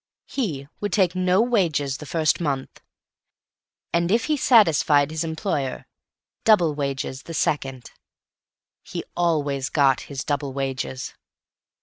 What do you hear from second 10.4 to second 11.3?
wages.